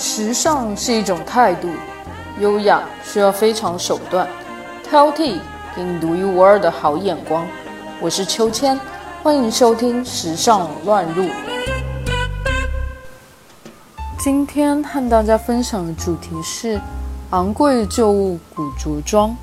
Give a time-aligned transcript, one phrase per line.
[0.00, 1.68] 时尚是一种态度，
[2.40, 4.26] 优雅需要非常手段，
[4.82, 5.36] 挑剔
[5.76, 7.46] 给你独一无二的好眼光。
[8.00, 8.80] 我是秋千，
[9.22, 11.24] 欢迎收听《时尚乱入》。
[14.18, 16.80] 今天和大家分享的主题是
[17.32, 19.36] 昂贵旧物古着装。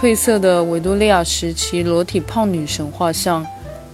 [0.00, 3.44] 褪色的维多利亚时期裸体胖女神画像，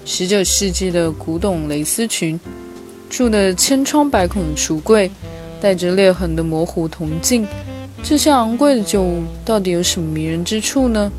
[0.05, 2.39] 十九世纪的古董蕾丝裙。
[3.09, 5.11] 住的千疮百孔的橱柜，
[5.61, 7.47] 带着裂痕的模糊铜镜，
[8.03, 11.13] 这些昂贵的旧物到底有什么迷人之处呢？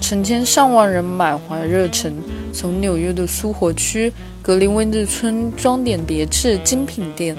[0.00, 2.12] 成千上万人满怀热忱，
[2.52, 7.36] 从纽约的苏活区、格林威治村装点别致精品店，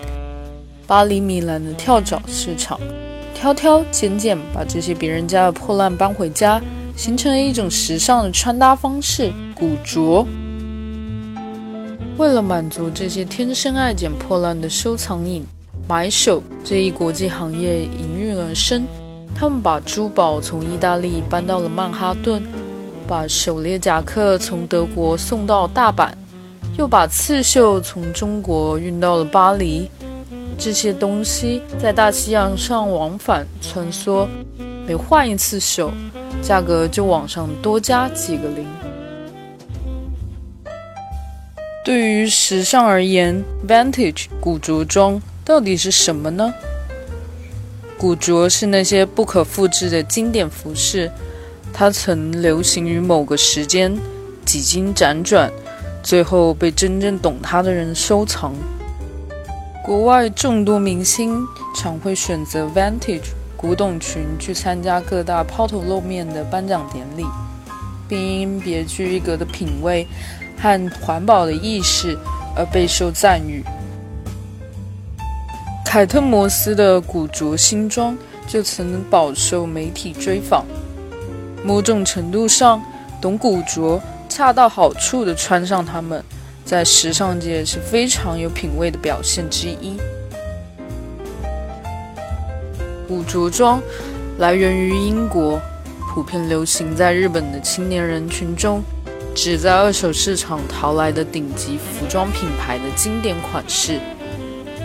[0.87, 2.79] 巴黎、米兰的跳蚤市场，
[3.33, 6.61] 挑挑拣拣把这些别人家的破烂搬回家，
[6.95, 10.25] 形成了一种时尚的穿搭方式——古着。
[12.21, 15.43] 为了满足这些天生爱捡破烂的收藏瘾，
[15.87, 18.85] 买手这一国际行业应运而生。
[19.33, 22.43] 他们把珠宝从意大利搬到了曼哈顿，
[23.07, 26.11] 把狩猎夹克从德国送到大阪，
[26.77, 29.89] 又把刺绣从中国运到了巴黎。
[30.59, 34.27] 这些东西在大西洋上往返穿梭，
[34.85, 35.91] 每换一次手，
[36.39, 38.63] 价格就往上多加几个零。
[41.83, 46.53] 对于时尚而言，Vintage 古着装到底是什么呢？
[47.97, 51.11] 古着是那些不可复制的经典服饰，
[51.73, 53.97] 它曾流行于某个时间，
[54.45, 55.51] 几经辗转，
[56.03, 58.53] 最后被真正懂它的人收藏。
[59.83, 61.43] 国外众多明星
[61.75, 67.25] 常会选择 Vintage 古董裙去参加各大抛头露面的颁奖典礼，
[68.11, 70.05] 并因别具一格的品味。
[70.61, 72.15] 和环保的意识
[72.55, 73.63] 而备受赞誉。
[75.83, 78.15] 凯特摩斯的古着新装
[78.47, 80.63] 就曾饱受媒体追访。
[81.63, 82.79] 某种程度上，
[83.19, 83.99] 懂古着
[84.29, 86.23] 恰到好处的穿上它们，
[86.63, 89.97] 在时尚界是非常有品味的表现之一。
[93.07, 93.81] 古着装
[94.37, 95.59] 来源于英国，
[96.13, 98.83] 普遍流行在日本的青年人群中。
[99.33, 103.97] 只在二手市场淘来的顶级服装品牌的经典款式，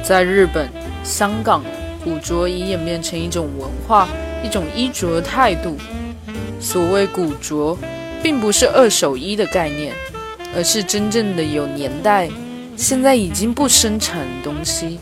[0.05, 0.71] 在日本、
[1.03, 1.65] 香港，
[2.05, 4.07] 古着已演变成一种文化，
[4.45, 5.77] 一种衣着的态度。
[6.61, 7.77] 所谓古着，
[8.23, 9.93] 并不是二手衣的概念，
[10.55, 12.31] 而是真正的有年代、
[12.77, 15.01] 现在已经不生产的东西。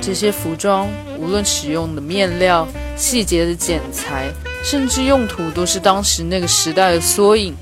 [0.00, 0.88] 这些服装，
[1.20, 2.66] 无论使用的面料、
[3.02, 4.32] 细节的剪裁，
[4.62, 7.52] 甚至用途，都是当时那个时代的缩影。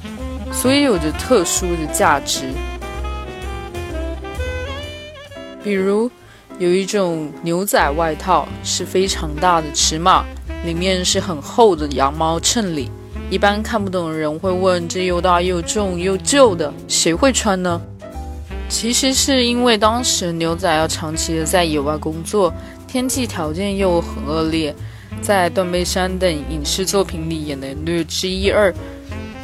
[0.53, 2.53] 所以有着特殊的价值。
[5.65, 6.11] 比如，
[6.59, 10.27] 有一种牛仔外套是非常大的尺码，
[10.67, 12.91] 里面是很厚的羊毛衬里。
[13.31, 17.81] 一般看不懂的人会问：这又大又重又旧的，谁会穿呢？
[18.69, 22.53] 其实是因为当时牛仔要长期的在野外工作，
[22.87, 24.75] 天气条件又很恶劣，
[25.21, 28.75] 在《断背山》等影视作品里也能略知一二。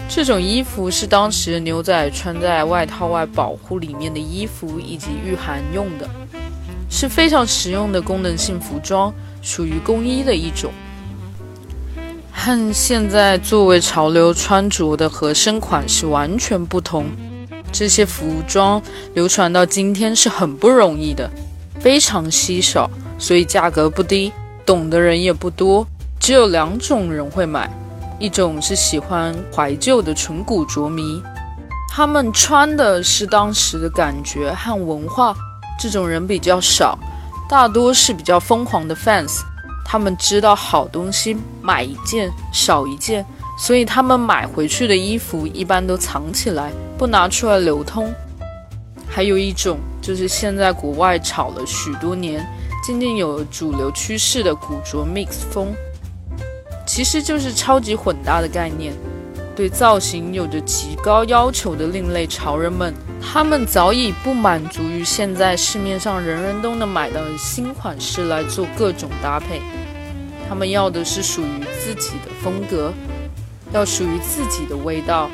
[0.08, 6.08] 这种衣服是当时牛仔穿在外套外保护里面的衣服以及御寒用的，
[6.88, 9.12] 是非常实用的功能性服装，
[9.42, 10.72] 属于工衣的一种。
[12.32, 17.06] 和现在作为潮流穿着的合身款式完全不同，
[17.72, 18.80] 这些服装
[19.14, 21.28] 流传到今天是很不容易的，
[21.80, 22.88] 非常稀少，
[23.18, 24.30] 所以价格不低，
[24.66, 25.86] 懂的人也不多，
[26.18, 27.70] 只有两种人会买。
[28.18, 31.22] 一种是喜欢怀旧的纯古着迷，
[31.94, 35.36] 他们穿的是当时的感觉和文化，
[35.78, 36.98] 这种人比较少，
[37.48, 39.40] 大多是比较疯狂的 fans。
[39.84, 43.24] 他们知道好东西买一件少一件，
[43.56, 48.12] 所以他们买回去的衣服一般都藏起来，不拿出来流通。
[49.06, 52.44] 还有一种就是现在国外炒了许多年，
[52.86, 55.74] 渐渐有主流趋势的古着 mix 风。
[56.86, 58.94] 其实就是超级混搭的概念，
[59.56, 69.60] 对造型有着极高要求的另类潮人们，他们早已不满足于现在市面上人人都能买到的新款式来做各种搭配，
[70.48, 72.92] 他们要的是属于自己的风格，
[73.72, 75.28] 要属于自己的味道。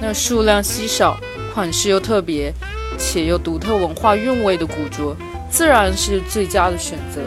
[0.00, 1.18] 那数量稀少、
[1.52, 2.50] 款式又特别
[2.96, 5.14] 且又独特文化韵味的古着，
[5.50, 7.22] 自然是最佳的选择。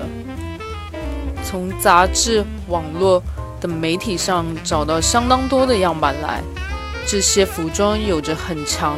[1.44, 3.22] 从杂志、网络
[3.60, 6.42] 等媒体上找到相当多的样板来，
[7.06, 8.98] 这些服装有着很强、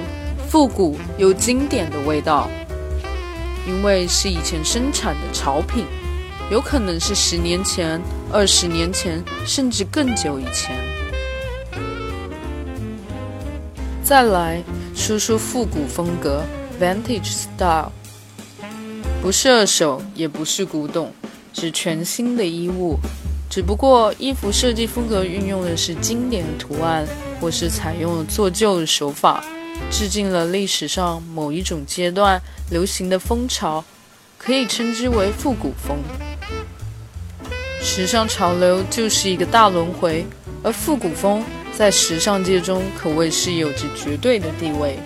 [0.50, 2.50] 复古又经典的味道。
[3.66, 5.86] 因为是以前生产的潮品，
[6.52, 10.76] 有可能是十年前、二十年前，甚至更久以前。
[14.04, 14.62] 再来
[14.94, 16.44] 说说复古风格
[16.78, 17.90] （Vintage Style），
[19.24, 21.10] 不是二手，也不是古董，
[21.54, 23.00] 是全新的衣物。
[23.50, 27.08] 只不过衣服设计风格运用的是经典图案，
[27.40, 29.42] 或是采用了做旧的手法。
[29.90, 33.86] 致敬了历史上某一种阶段流行的风潮，
[34.38, 36.00] 可以称之为复古风。
[37.82, 40.26] 时尚潮流就是一个大轮回，
[40.62, 41.42] 而复古风
[41.78, 45.00] 在时尚界中可谓是有着绝对的地位。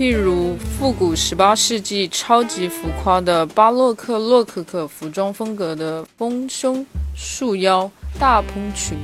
[0.00, 8.96] 譬如复古18世纪超级浮夸的巴洛克洛可可服装风格的丰胸束腰大蓬裙。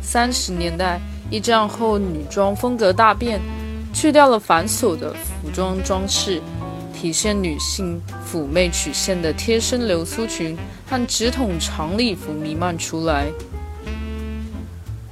[0.00, 0.98] 三十年代
[1.30, 3.42] 一战后，女装风格大变，
[3.92, 6.40] 去掉了繁琐的服装装饰，
[6.94, 8.00] 体现女性
[8.32, 10.56] 妩媚曲线的贴身流苏裙
[10.88, 13.26] 和直筒长礼服弥漫出来。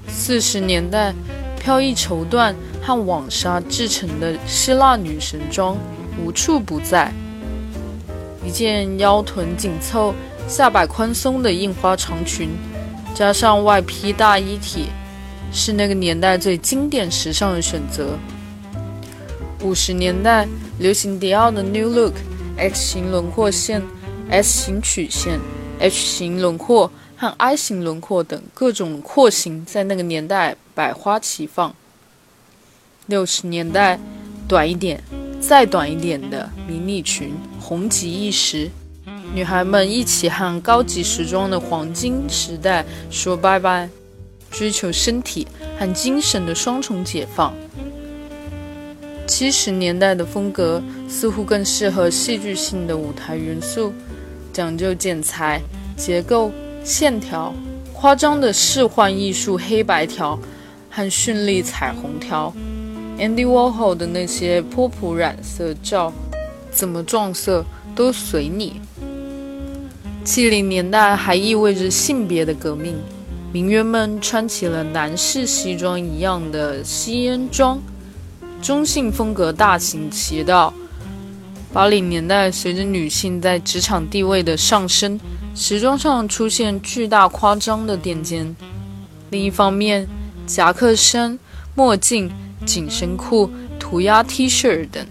[0.09, 1.13] 四十年代，
[1.61, 2.55] 飘逸绸缎
[2.87, 5.77] 和网纱制成的希腊女神装
[6.25, 7.13] 无处不在，
[8.47, 10.15] 一件腰臀紧凑、
[10.47, 12.49] 下摆宽松的印花长裙。
[13.13, 14.87] 加上外披大衣体，
[15.51, 18.17] 是那个年代最经典时尚的选择。
[19.65, 20.47] 五十年代
[20.79, 23.83] 流行迪奥的 New Look，X 型轮廓线、
[24.31, 25.41] S 型曲线、
[25.81, 31.75] H 型轮廓和 I 型轮廓等各种廓形，在那个年代百花齐放。
[33.07, 33.99] 六十年代
[34.49, 35.01] 短一点、
[35.41, 38.69] 再短一点的迷你裙红极一时。
[39.33, 43.89] 女孩们一起和高级时装的黄金时代说拜拜，
[44.51, 45.47] 追求身体
[45.79, 47.55] 和精神的双重解放。
[49.27, 53.93] 七十年代的风格似乎更适合戏剧性的舞台元素，
[54.53, 55.61] 讲究剪裁、
[55.97, 56.51] 结构、
[56.83, 57.53] 线条，
[57.93, 60.39] 夸张的视幻艺术黑白条
[60.89, 62.55] 和绚丽彩虹条。
[63.19, 66.13] Andy Warhol 的那些波普染色照，
[66.71, 67.65] 怎么撞色
[67.95, 68.81] 都随你。
[70.23, 72.95] 七零年代还意味着性别的革命，
[73.53, 77.81] 名媛们穿起了男士西装一样的吸烟装，
[78.61, 80.75] 中性风格大行其道。
[81.73, 85.19] 八零年代随着女性在职场地位的上升，
[85.55, 88.55] 时装上出现巨大夸张的垫肩。
[89.31, 90.07] 另一方面，
[90.47, 91.39] 夹克衫、
[91.75, 92.31] 墨镜、
[92.67, 95.07] 紧身裤、涂鸦 T 恤等，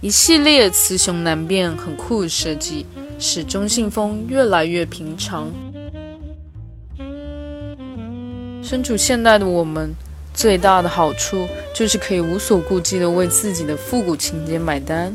[0.00, 2.86] 一系列雌雄难辨、很酷的设计。
[3.20, 5.50] 使中性风越来越平常。
[8.62, 9.92] 身处现代的我们，
[10.32, 15.12] 最大的好处就是可以无所顾忌地为自己的复古情节买单。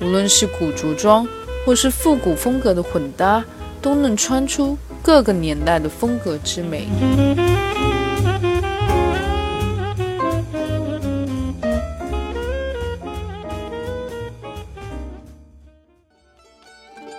[0.00, 1.24] 无论是古着装，
[1.64, 3.44] 或是复古风格的混搭，
[3.80, 6.88] 都能穿出各个年代的风格之美。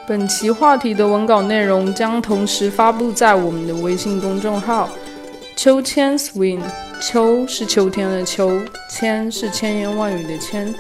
[0.07, 4.88] 本期话题的文稿内容将同时发布在我们的微信公众号
[5.57, 6.62] “秋千 swing”。
[7.02, 10.74] 秋是秋天的秋，千是千言万语的千，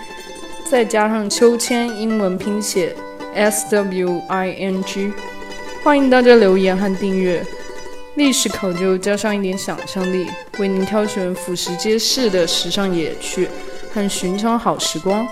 [0.69, 2.95] 再加上秋千英文拼写
[3.33, 5.11] S W I N G。
[5.83, 7.43] 欢迎大家留言和订阅。
[8.15, 10.27] 历史考究加上一点想象力，
[10.59, 13.49] 为您挑选俯拾皆是的时尚野趣
[13.91, 15.27] 和寻常好时光。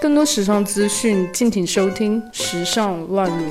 [0.00, 3.44] 更多时尚资讯，敬请收听《时尚乱入》。